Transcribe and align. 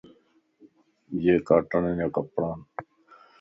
يي 1.23 1.33
ڪاٽن 1.47 1.83
جا 1.97 2.07
ڪپڙان 2.15 2.57